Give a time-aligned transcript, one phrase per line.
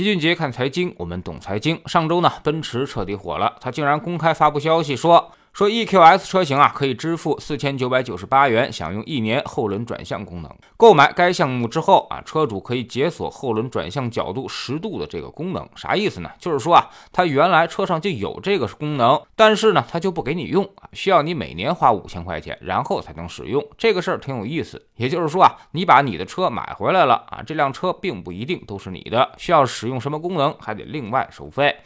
[0.00, 1.78] 齐俊杰看财经，我们懂财经。
[1.84, 5.30] 上周呢，奔驰彻底火了，他竟然公开发布消息说。
[5.60, 10.50] 说 EQS 车型啊，可以支付四千九百九十八元，享用一年后轮转向功能。
[10.78, 15.68] 购买该项目之后啊，车主可以解锁后轮转向角度十度的这个功能。
[15.76, 16.30] 啥意思呢？
[16.38, 23.62] 就是说啊，他原来车上就有这个功能，但是呢，他就不给你用啊，需要你每年花五千块钱，然后才能使用。
[23.76, 24.82] 这个事儿挺有意思。
[24.96, 31.76] 也就是说啊，你把你的车买回来了啊，这辆车并不一定都是你的，需要使用什么功能还得另外收费。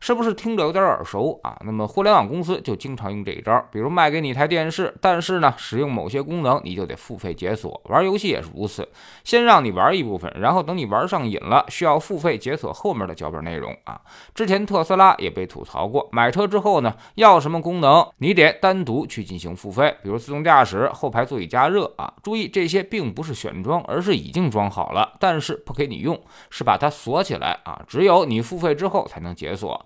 [0.00, 1.56] 是不是听着有点耳熟啊？
[1.64, 7.80] 那么互联网公司就经常用这一招，比如卖给你一台电视，但是呢，使用某些功能你就得付费解锁。
[7.86, 8.88] 玩游戏也是如此，
[9.24, 14.00] 先让你玩一部分，然后等你玩上瘾了，需要付费解锁后面的脚本内容啊。
[14.34, 22.12] 之前特斯拉也被吐槽过，买车之后呢，要什么功能你得单独去进行付费，比如自动驾驶、后排座椅加热啊。
[22.22, 29.85] 注意，这些并不是选装，而是已经装好了，但是不给你用，是把它锁起来啊，只有你付费之后才能解锁。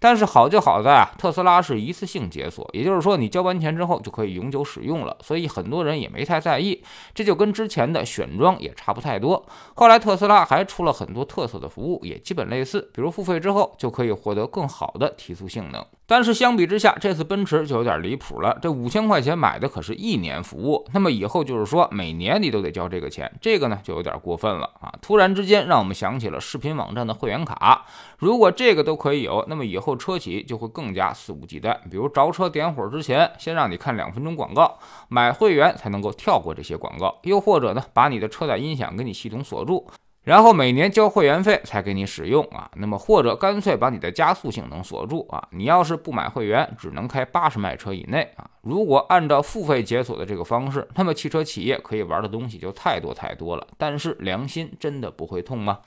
[0.00, 6.82] 但是好就好在啊，特斯拉是一次性解锁，也就是说你交完钱之后就可以永久使用了，所以很多人也没太在意。
[7.14, 9.46] 这就跟之前的选装也差不太多。
[9.74, 15.84] 后来特斯拉还出了很多特色的服务，也基本类似，比如付费之后就可以获得更好的提速性能。
[16.06, 18.58] 但是相比之下，这次奔驰就有点离谱了。
[18.60, 24.92] 这五千块钱买的可是一年服务，那么以后就是说每年你都得交这个钱，这个呢就有点过分了啊！
[25.00, 27.86] 突然之间让我们想起了视频网站的会员卡，
[28.18, 31.76] 如果这个都可以有，那么以后车企就会更加肆无忌惮。
[31.90, 39.86] 比如着车点火之前，先让你看两分钟广告，买会员才能够跳过这些广告；又或者呢，把你的车载音响给你系统锁住。
[40.22, 48.48] 然后每年交会员费才给你使用啊，那么或者干脆把你的加速性能锁住啊，你要是不买会员，只能开八十迈车以内啊。
[48.60, 53.66] 如果按照付费解锁的这个方式，那么汽车企业可以玩的东西就太多太多了。
[53.78, 55.78] 但是良心真的不会痛吗？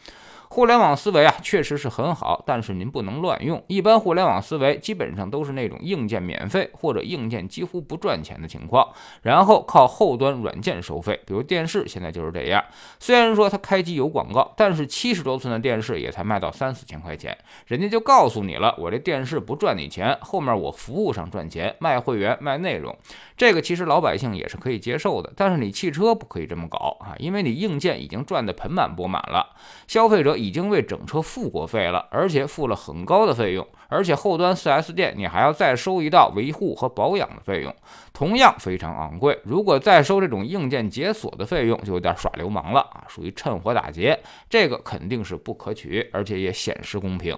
[0.54, 3.64] 互联网思维啊，确实是很好，但是您不能乱用。
[3.66, 8.88] 一般互联网思维基本上都是那种硬件免费或者硬件几乎不赚钱的情况，
[9.24, 11.20] 然后靠后端软件收费。
[11.26, 12.64] 比如电视现在就是这样，
[13.00, 22.96] 虽然说它开机有广告，但是七十多寸的电视也才卖到三四千块钱，人家就告诉你了，我这电视不赚你钱，后面我服务上赚钱，卖会员卖内容。
[23.36, 29.56] 这个其实老百姓也是可以接受的，但是你汽车不可以这么搞啊，因为你硬件已经赚得盆满钵满了，
[29.88, 30.38] 消费者。
[30.44, 37.74] 已经为整车付过费了，而且付了很高的费用，而且后端 4S 店你还要再收一道维护和保养的费用，
[38.12, 39.40] 同样非常昂贵。
[39.44, 47.38] 如果再收这种硬件解锁的费用，就有点耍流氓了啊，属于趁火打劫，这个肯定是不可取，而且也显示公平。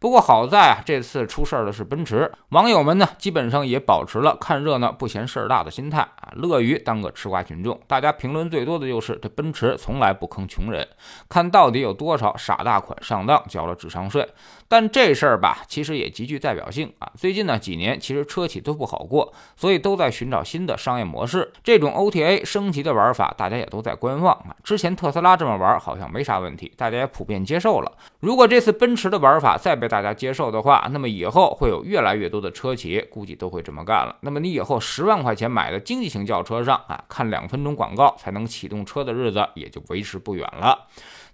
[0.00, 7.80] 不过好在啊，这次出事儿的是奔驰，网友们呢基本上也保持了看热闹不嫌事儿大的心态啊，乐于当个吃瓜群众。
[7.88, 10.86] 大家评论最多的就是这奔驰从来不坑穷人，
[11.28, 14.26] 看到底有多少傻大款上当交了智商税。
[14.70, 17.10] 但这事儿吧，其实也极具代表性啊。
[17.16, 21.50] 最近呢几年，其实车企都不好过，所以都在寻找新的商业模式。
[21.64, 24.54] 这种 OTA 升级的玩法，大家也都在观望啊。
[24.62, 27.90] 之前特斯拉这么玩好像没啥问题，大家也普遍接受了。
[28.20, 34.14] 如果这次奔驰的玩法再被大家接受的话，那么以后会有越来越多的车企估计都会这么干了。
[34.20, 40.86] 那么你以后十万块钱买的经济型轿车上啊，看两分钟广告才能启动车的日子也就维持不远了。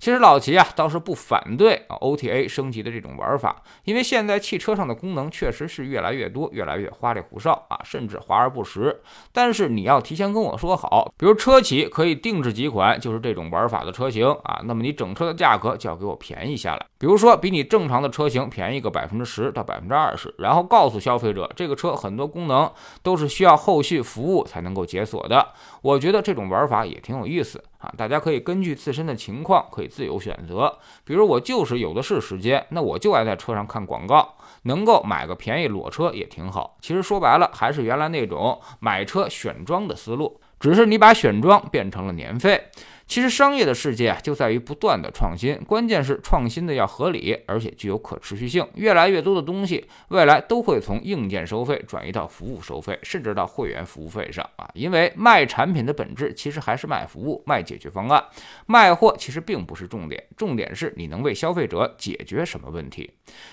[0.04, 9.00] 其实老齐啊倒是不反对 OTA 升级的这种玩法，因为现在汽车上的功能确实是越来越多，越来越花里胡哨啊，甚至华而不实。
[9.32, 22.70] 但是你要提前跟我说好，比如车企可以定制几款就是这种玩法的车型啊，那么你整车的价格就要给我便宜下来，比如说比你正常的车型便宜个百分之十到百分之二十，然后告诉消费者这个车很多功能
[23.02, 25.48] 都是需要后续服务才能够解锁的。
[25.80, 27.64] 我觉得这种玩法也挺有意思。
[27.84, 30.78] 啊，大家可以根据自身的情况可以自由选择。
[31.04, 36.78] 比如我就是有的是时间，那我就爱在车上看广告，能够买个便宜裸车也挺好。
[36.80, 42.68] 其实说白了还是原来那种买车选装的思路，只是你把选装变成了年费。
[43.06, 48.66] 其实商业的世界啊，就在于不断的创新，关键是创新的要合理，而且具有可持续性。
[48.74, 54.68] 越来越多的东西，未来都会从硬件收费转移到服务收费，甚至到会员服务费上啊。
[54.74, 58.24] 因为卖产品的本质其实还是卖服务、卖解决方案，
[58.66, 63.10] 卖货其实并不是重点，重点是你能为消费者解决什么问题。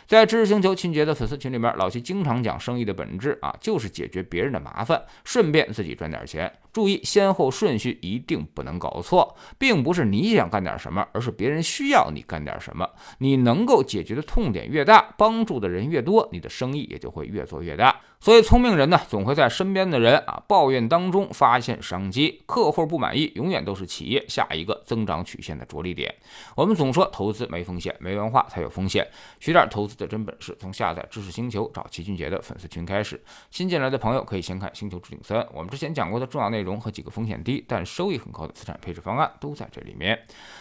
[0.07, 6.51] 在知识星球秦杰的粉丝群里面，老齐经常讲生意的本质啊，就是解决别人的麻烦，顺便自己赚点钱。
[6.73, 12.89] 注意先后顺序一定不能搞错，并不是你想干点什么，而是别人需要你干点什么。
[13.19, 17.99] 你能够解决的痛点越大，帮助的人越多，你的生意也就会越做越大。
[18.23, 22.43] 所以，聪明人呢，总会在身边的人啊抱怨当中发现商机。
[22.45, 26.13] 客户不满意，永远都是企业下一个增长曲线的着力点。
[26.55, 29.07] 我们总说投资没风险，没文化才有风险。
[29.39, 33.19] 学点投资的真本事，从下载知识星球找齐俊杰的粉丝群开始。
[33.49, 40.19] 新进来的朋友可以先看《星球置顶三》，我们之前讲过的重要内容和几个风险低但收益很高的资产配置方案都在这里面。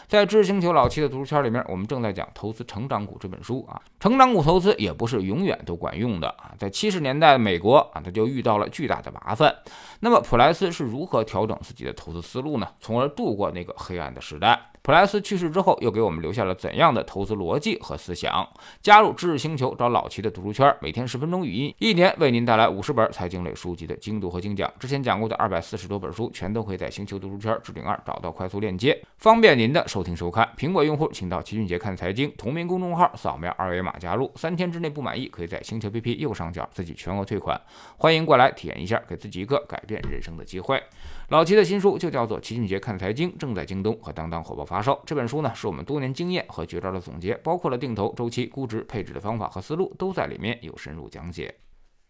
[0.09, 3.79] 在知识星球老七的读书圈里面，我们正在讲《投资成长股》这本书啊。
[4.01, 9.53] 成长股投资也不是永远都管用的啊，在七十年代美美国啊，他就遇到了巨大的麻烦。
[9.99, 12.69] 那么普莱斯是如何调整自己的投资思路呢？
[12.81, 14.70] 从而度过那个黑暗的时代？
[14.83, 18.49] 普莱斯去世之后，又给我们留下了怎样的投资逻辑和思想？
[18.81, 24.73] 加入知识星球，找老齐的读书圈，每天十分钟语音，一年为您带来五十本财经类书籍的精读和精讲。
[24.79, 30.49] 之前讲过的二百四十多本书，全都可以在星球读书圈置顶二找到快速链接，方便您的收听收看。
[30.57, 37.61] 苹果用户请到齐俊杰看财经同名公众号，扫描二维码加入，三天之内不满意，可以在星球 APP 右上角自己全额退款。
[37.99, 40.83] 欢迎过来体验一下，给自己一个改变人生的机会。
[41.29, 45.03] 老齐的新书就叫做《齐俊杰看财经》，正在京东和当当火爆发售。
[45.05, 51.53] 这本书呢，是我们多年经验和绝招的总结，包括了定投、周期、估值、配置的方法和思路，都在里面有深入讲解。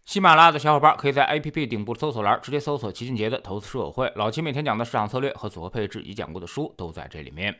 [0.05, 7.55] 喜马拉雅的小伙伴可以在 APP 顶部搜索栏直接搜索齐俊杰的投资书友会，老齐每天讲的市场策略和组合配置已讲过的书都在这里面。